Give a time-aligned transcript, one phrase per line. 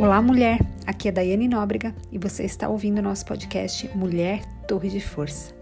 [0.00, 0.58] Olá, mulher!
[0.86, 5.54] Aqui é Daiane Nóbrega e você está ouvindo nosso podcast Mulher Torre de Força.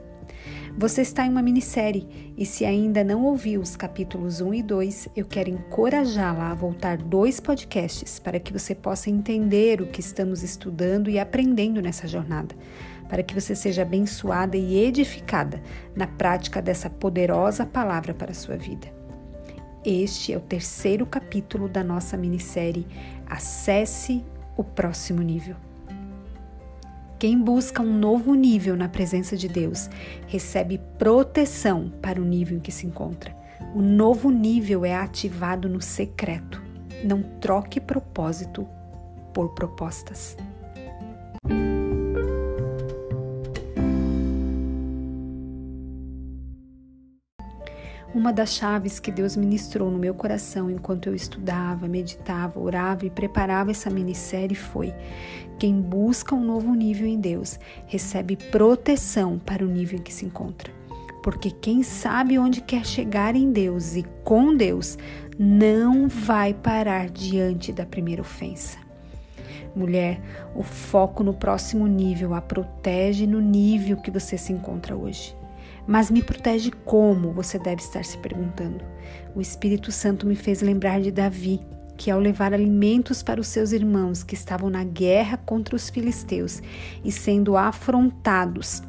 [0.77, 5.09] Você está em uma minissérie e se ainda não ouviu os capítulos 1 e 2,
[5.17, 10.45] eu quero encorajá-la a voltar dois podcasts para que você possa entender o que estamos
[10.45, 12.55] estudando e aprendendo nessa jornada,
[13.09, 15.61] para que você seja abençoada e edificada
[15.97, 18.98] na prática dessa poderosa palavra para a sua vida.
[19.91, 22.87] Este é o terceiro capítulo da nossa minissérie
[23.27, 24.23] Acesse
[24.55, 25.57] o próximo nível.
[27.19, 29.89] Quem busca um novo nível na presença de Deus
[30.27, 33.35] recebe proteção para o nível em que se encontra.
[33.75, 36.63] O novo nível é ativado no secreto.
[37.03, 38.69] Não troque propósito
[39.33, 40.37] por propostas.
[48.29, 53.11] Uma das chaves que Deus ministrou no meu coração enquanto eu estudava, meditava, orava e
[53.11, 54.93] preparava essa minissérie foi:
[55.59, 60.27] quem busca um novo nível em Deus recebe proteção para o nível em que se
[60.27, 60.71] encontra.
[61.23, 64.99] Porque quem sabe onde quer chegar em Deus e com Deus
[65.39, 68.77] não vai parar diante da primeira ofensa.
[69.75, 70.21] Mulher,
[70.55, 75.38] o foco no próximo nível a protege no nível que você se encontra hoje.
[75.89, 77.33] Mas me protege como?
[77.33, 78.85] Você deve estar se perguntando.
[79.35, 81.63] O Espírito Santo me fez lembrar de Davi,
[81.97, 86.63] que ao levar alimentos para os seus irmãos que estavam na guerra contra os filisteus
[87.03, 88.83] e sendo afrontados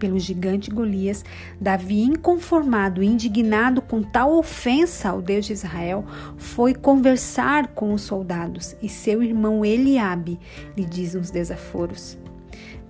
[0.00, 1.24] pelo gigante Golias,
[1.60, 6.04] Davi, inconformado e indignado com tal ofensa ao Deus de Israel,
[6.36, 10.40] foi conversar com os soldados e seu irmão Eliabe
[10.76, 12.18] lhe diz uns desaforos.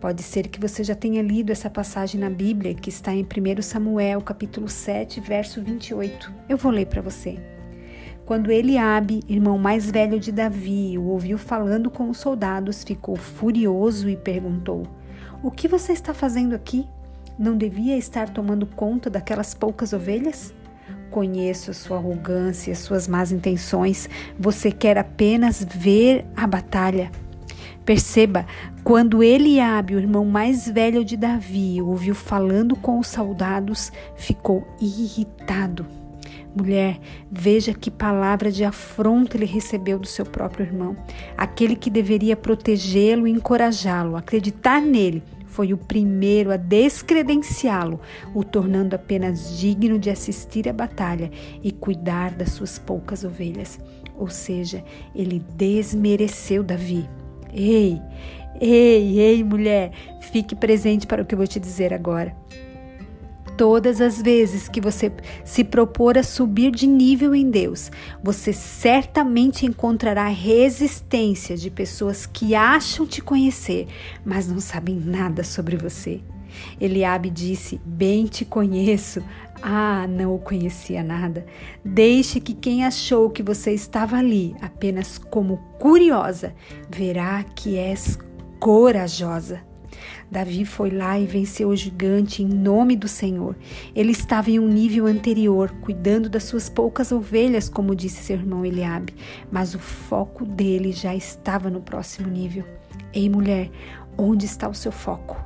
[0.00, 3.60] Pode ser que você já tenha lido essa passagem na Bíblia, que está em 1
[3.60, 6.32] Samuel, capítulo 7, verso 28.
[6.48, 7.38] Eu vou ler para você.
[8.24, 14.08] Quando Eliabe, irmão mais velho de Davi, o ouviu falando com os soldados, ficou furioso
[14.08, 14.84] e perguntou:
[15.42, 16.86] O que você está fazendo aqui?
[17.38, 20.54] Não devia estar tomando conta daquelas poucas ovelhas?
[21.10, 24.08] Conheço a sua arrogância as suas más intenções.
[24.38, 27.10] Você quer apenas ver a batalha.
[27.84, 28.46] Perceba,
[28.82, 35.86] quando Eliabe, o irmão mais velho de Davi, ouviu falando com os soldados, ficou irritado.
[36.54, 36.98] Mulher,
[37.30, 40.96] veja que palavra de afronta ele recebeu do seu próprio irmão.
[41.36, 48.00] Aquele que deveria protegê-lo e encorajá-lo, acreditar nele, foi o primeiro a descredenciá-lo,
[48.34, 51.30] o tornando apenas digno de assistir à batalha
[51.62, 53.78] e cuidar das suas poucas ovelhas.
[54.16, 54.82] Ou seja,
[55.14, 57.08] ele desmereceu Davi.
[57.52, 58.00] Ei,
[58.58, 62.34] ei, ei, mulher, fique presente para o que eu vou te dizer agora.
[63.56, 65.12] Todas as vezes que você
[65.44, 67.90] se propor a subir de nível em Deus,
[68.22, 73.86] você certamente encontrará resistência de pessoas que acham te conhecer,
[74.24, 76.22] mas não sabem nada sobre você.
[76.80, 79.22] Eliabe disse: Bem te conheço.
[79.62, 81.44] Ah, não o conhecia nada.
[81.84, 86.54] Deixe que quem achou que você estava ali apenas como curiosa,
[86.88, 88.18] verá que és
[88.60, 89.62] corajosa.
[90.30, 93.56] Davi foi lá e venceu o gigante em nome do Senhor.
[93.96, 98.64] Ele estava em um nível anterior, cuidando das suas poucas ovelhas, como disse seu irmão
[98.64, 99.14] Eliabe,
[99.50, 102.64] mas o foco dele já estava no próximo nível.
[103.12, 103.70] Ei, mulher,
[104.16, 105.42] onde está o seu foco?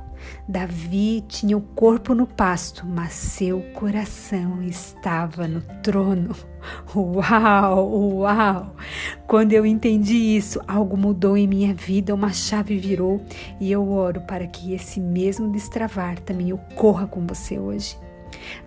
[0.47, 6.35] Davi tinha o corpo no pasto, mas seu coração estava no trono.
[6.95, 8.75] Uau, uau!
[9.27, 13.21] Quando eu entendi isso, algo mudou em minha vida, uma chave virou
[13.59, 17.97] e eu oro para que esse mesmo destravar também ocorra com você hoje.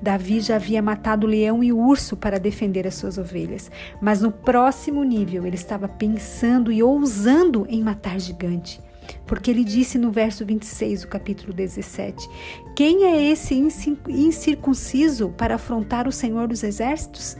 [0.00, 3.70] Davi já havia matado o leão e o urso para defender as suas ovelhas,
[4.00, 8.80] mas no próximo nível ele estava pensando e ousando em matar gigante.
[9.26, 12.28] Porque ele disse no verso 26 do capítulo 17:
[12.76, 13.54] Quem é esse
[14.08, 17.36] incircunciso para afrontar o Senhor dos Exércitos?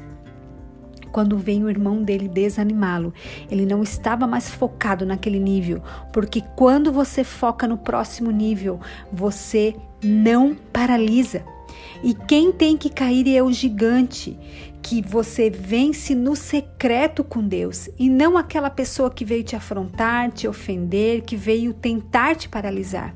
[1.13, 3.13] Quando vem o irmão dele desanimá-lo,
[3.51, 5.83] ele não estava mais focado naquele nível,
[6.13, 8.81] porque quando você foca no próximo nível,
[9.13, 11.45] você não paralisa.
[12.03, 14.39] E quem tem que cair é o gigante,
[14.83, 20.31] que você vence no secreto com Deus e não aquela pessoa que veio te afrontar,
[20.31, 23.15] te ofender, que veio tentar te paralisar.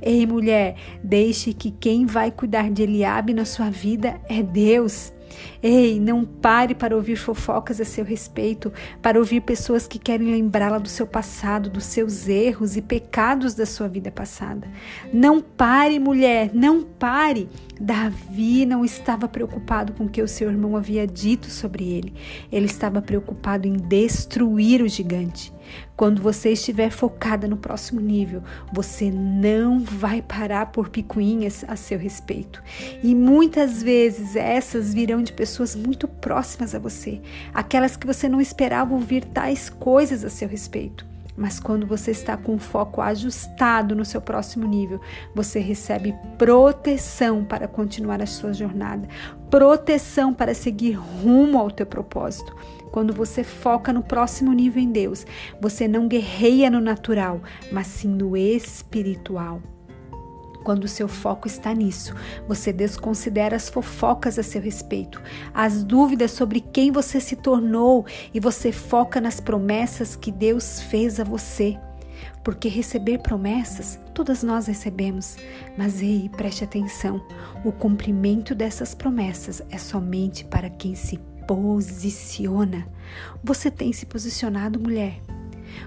[0.00, 5.12] Ei, mulher, deixe que quem vai cuidar de Eliabe na sua vida é Deus.
[5.62, 8.72] Ei, não pare para ouvir fofocas a seu respeito,
[9.02, 13.66] para ouvir pessoas que querem lembrá-la do seu passado, dos seus erros e pecados da
[13.66, 14.68] sua vida passada.
[15.12, 17.48] Não pare, mulher, não pare.
[17.80, 22.14] Davi não estava preocupado com o que o seu irmão havia dito sobre ele.
[22.52, 25.52] Ele estava preocupado em destruir o gigante.
[25.96, 31.98] Quando você estiver focada no próximo nível, você não vai parar por picuinhas a seu
[31.98, 32.62] respeito.
[33.02, 37.20] E muitas vezes essas virão de pessoas muito próximas a você,
[37.52, 41.10] aquelas que você não esperava ouvir tais coisas a seu respeito.
[41.36, 45.00] Mas quando você está com o foco ajustado no seu próximo nível,
[45.34, 49.08] você recebe proteção para continuar a sua jornada,
[49.48, 52.54] proteção para seguir rumo ao teu propósito.
[52.90, 55.24] Quando você foca no próximo nível em Deus,
[55.60, 57.40] você não guerreia no natural,
[57.70, 59.62] mas sim no espiritual.
[60.62, 62.14] Quando o seu foco está nisso,
[62.46, 65.20] você desconsidera as fofocas a seu respeito,
[65.54, 68.04] as dúvidas sobre quem você se tornou
[68.34, 71.78] e você foca nas promessas que Deus fez a você.
[72.44, 75.36] Porque receber promessas, todas nós recebemos,
[75.76, 77.22] mas ei, preste atenção:
[77.64, 81.18] o cumprimento dessas promessas é somente para quem se
[81.50, 82.86] posiciona.
[83.42, 85.20] Você tem se posicionado, mulher?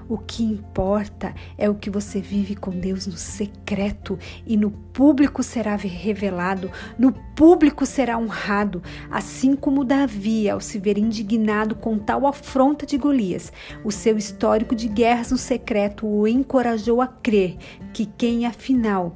[0.09, 5.41] O que importa é o que você vive com Deus no secreto e no público
[5.41, 6.69] será revelado,
[6.99, 12.97] no público será honrado, assim como Davi, ao se ver indignado com tal afronta de
[12.97, 13.53] Golias,
[13.85, 17.55] o seu histórico de guerras no secreto o encorajou a crer
[17.93, 19.15] que quem afinal,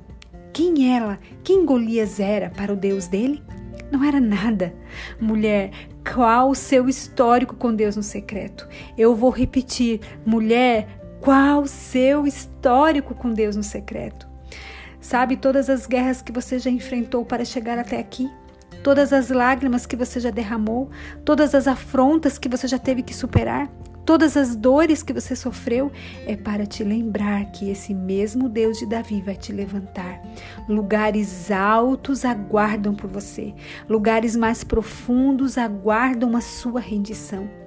[0.53, 3.43] quem ela, quem Golias era para o Deus dele?
[3.91, 4.73] Não era nada.
[5.19, 5.71] Mulher,
[6.13, 8.67] qual o seu histórico com Deus no secreto?
[8.97, 10.87] Eu vou repetir, mulher,
[11.19, 14.27] qual o seu histórico com Deus no secreto?
[14.99, 18.29] Sabe todas as guerras que você já enfrentou para chegar até aqui?
[18.83, 20.89] Todas as lágrimas que você já derramou?
[21.25, 23.69] Todas as afrontas que você já teve que superar?
[24.07, 25.91] Todas as dores que você sofreu,
[26.25, 30.21] é para te lembrar que esse mesmo Deus de Davi vai te levantar.
[30.69, 33.53] Lugares altos aguardam por você,
[33.89, 37.66] lugares mais profundos aguardam a sua rendição.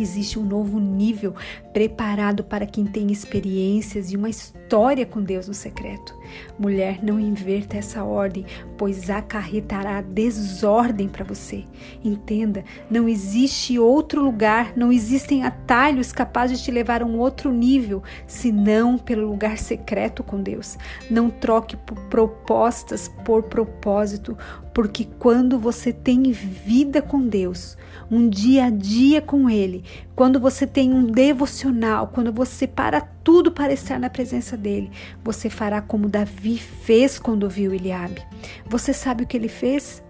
[0.00, 1.34] Existe um novo nível
[1.72, 6.18] preparado para quem tem experiências e uma história com Deus no secreto.
[6.58, 8.46] Mulher, não inverta essa ordem,
[8.78, 11.64] pois acarretará desordem para você.
[12.02, 17.52] Entenda, não existe outro lugar, não existem atalhos capazes de te levar a um outro
[17.52, 20.78] nível, senão pelo lugar secreto com Deus.
[21.10, 21.76] Não troque
[22.08, 24.36] propostas por propósito,
[24.80, 27.76] porque quando você tem vida com Deus,
[28.10, 29.84] um dia a dia com Ele,
[30.16, 34.90] quando você tem um devocional, quando você para tudo para estar na presença dele,
[35.22, 38.22] você fará como Davi fez quando viu Eliabe.
[38.64, 40.02] Você sabe o que ele fez?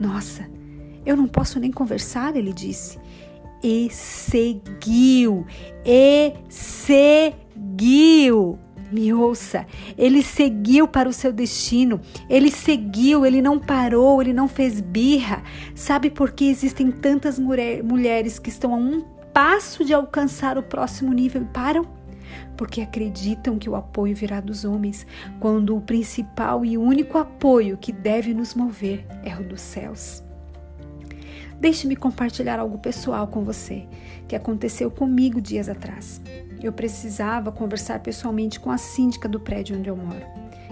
[0.00, 0.44] Nossa,
[1.06, 2.98] eu não posso nem conversar, ele disse.
[3.62, 5.46] E seguiu,
[5.84, 7.46] e seguiu.
[8.90, 9.66] Me ouça,
[9.98, 15.42] ele seguiu para o seu destino, ele seguiu, ele não parou, ele não fez birra.
[15.74, 19.02] Sabe por que existem tantas mulher, mulheres que estão a um
[19.32, 21.84] passo de alcançar o próximo nível e param?
[22.56, 25.06] Porque acreditam que o apoio virá dos homens,
[25.40, 30.22] quando o principal e único apoio que deve nos mover é o dos céus.
[31.58, 33.86] Deixe-me compartilhar algo pessoal com você
[34.28, 36.20] que aconteceu comigo dias atrás.
[36.62, 40.24] Eu precisava conversar pessoalmente com a síndica do prédio onde eu moro.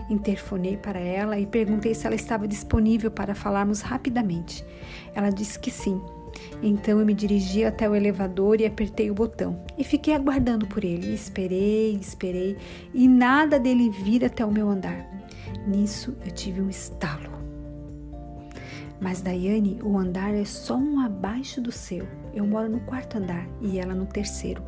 [0.09, 4.65] Interfonei para ela e perguntei se ela estava disponível para falarmos rapidamente.
[5.15, 6.01] Ela disse que sim.
[6.63, 9.63] Então eu me dirigi até o elevador e apertei o botão.
[9.79, 11.15] E fiquei aguardando por ele.
[11.15, 12.57] Esperei, esperei
[12.93, 15.07] e nada dele vir até o meu andar.
[15.67, 17.33] Nisso eu tive um estalo.
[19.01, 22.07] Mas Daiane, o andar é só um abaixo do seu.
[22.33, 24.63] Eu moro no quarto andar e ela no terceiro.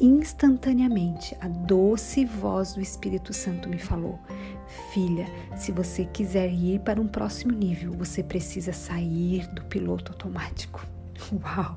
[0.00, 4.18] Instantaneamente, a doce voz do Espírito Santo me falou:
[4.94, 5.26] Filha,
[5.56, 10.86] se você quiser ir para um próximo nível, você precisa sair do piloto automático.
[11.30, 11.76] Uau!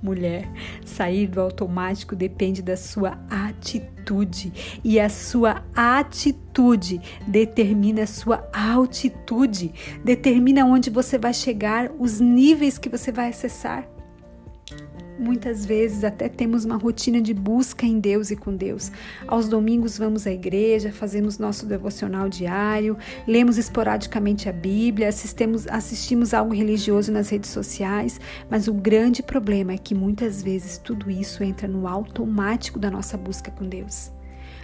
[0.00, 0.48] Mulher,
[0.84, 4.52] sair do automático depende da sua atitude
[4.84, 9.72] e a sua atitude determina a sua altitude,
[10.04, 13.97] determina onde você vai chegar, os níveis que você vai acessar.
[15.18, 18.92] Muitas vezes até temos uma rotina de busca em Deus e com Deus.
[19.26, 22.96] Aos domingos vamos à igreja, fazemos nosso devocional diário,
[23.26, 29.72] lemos esporadicamente a Bíblia, assistimos, assistimos algo religioso nas redes sociais, mas o grande problema
[29.72, 34.12] é que muitas vezes tudo isso entra no automático da nossa busca com Deus.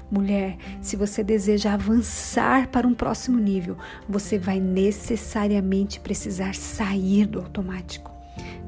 [0.09, 3.77] Mulher, se você deseja avançar para um próximo nível,
[4.09, 8.14] você vai necessariamente precisar sair do automático.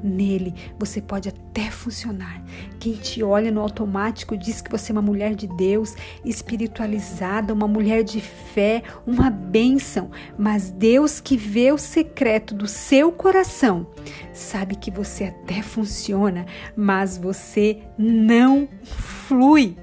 [0.03, 2.43] Nele você pode até funcionar.
[2.79, 5.95] Quem te olha no automático diz que você é uma mulher de Deus,
[6.25, 10.11] espiritualizada, uma mulher de fé, uma bênção.
[10.39, 13.87] Mas Deus que vê o secreto do seu coração
[14.33, 16.47] sabe que você até funciona,
[16.77, 19.77] mas você não flui.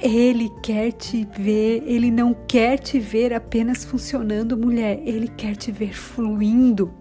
[0.00, 5.72] Ele quer te ver, ele não quer te ver apenas funcionando, mulher, ele quer te
[5.72, 6.92] ver fluindo.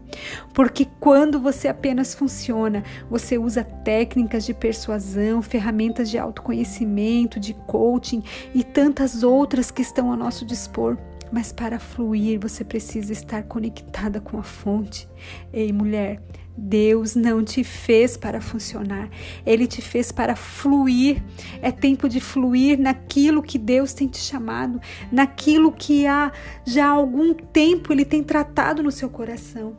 [0.53, 8.23] Porque quando você apenas funciona, você usa técnicas de persuasão, ferramentas de autoconhecimento, de coaching
[8.53, 10.97] e tantas outras que estão ao nosso dispor.
[11.31, 15.07] Mas para fluir, você precisa estar conectada com a fonte.
[15.51, 16.21] Ei, mulher,
[16.57, 19.09] Deus não te fez para funcionar,
[19.45, 21.21] Ele te fez para fluir.
[21.61, 24.79] É tempo de fluir naquilo que Deus tem te chamado,
[25.11, 26.31] naquilo que há
[26.65, 29.75] já há algum tempo Ele tem tratado no seu coração.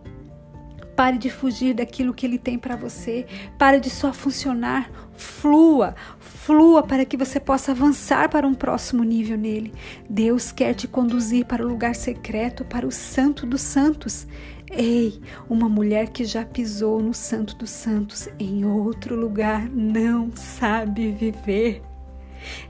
[0.96, 3.26] Pare de fugir daquilo que Ele tem para você.
[3.58, 4.90] Pare de só funcionar.
[5.14, 9.72] Flua, flua para que você possa avançar para um próximo nível nele.
[10.08, 14.26] Deus quer te conduzir para o lugar secreto, para o Santo dos Santos.
[14.70, 21.12] Ei, uma mulher que já pisou no Santo dos Santos em outro lugar não sabe
[21.12, 21.82] viver.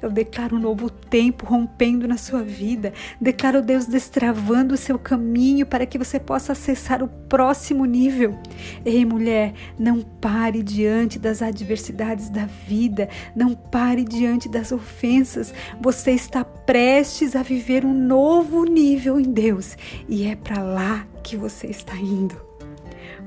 [0.01, 2.93] Eu declaro um novo tempo rompendo na sua vida.
[3.21, 8.39] Declaro Deus destravando o seu caminho para que você possa acessar o próximo nível.
[8.85, 13.09] Ei, mulher, não pare diante das adversidades da vida.
[13.35, 15.53] Não pare diante das ofensas.
[15.81, 19.77] Você está prestes a viver um novo nível em Deus
[20.09, 22.37] e é para lá que você está indo.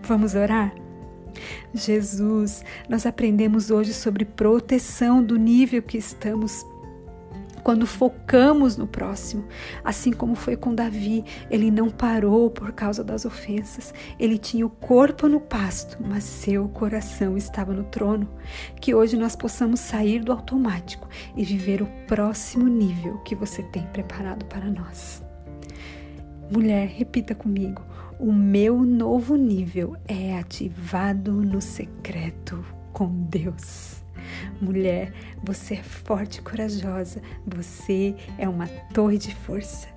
[0.03, 0.73] Vamos orar?
[1.73, 6.65] Jesus, nós aprendemos hoje sobre proteção do nível que estamos
[7.69, 9.45] quando focamos no próximo,
[9.83, 13.93] assim como foi com Davi, ele não parou por causa das ofensas.
[14.17, 18.27] Ele tinha o corpo no pasto, mas seu coração estava no trono.
[18.79, 23.83] Que hoje nós possamos sair do automático e viver o próximo nível que você tem
[23.83, 25.28] preparado para nós.
[26.51, 27.81] Mulher, repita comigo:
[28.19, 34.03] o meu novo nível é ativado no secreto com Deus.
[34.61, 35.13] Mulher,
[35.43, 39.87] você é forte e corajosa, você é uma torre de força.